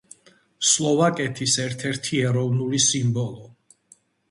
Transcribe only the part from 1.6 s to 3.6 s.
ერთ-ერთი ეროვნული სიმბოლო.